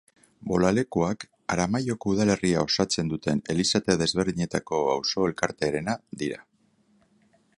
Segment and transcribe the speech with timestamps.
[0.51, 1.25] Bolalekuak,
[1.55, 6.43] Aramaioko udalerria osatzen duten elizate desberdinetako auzo-elkartearena dira.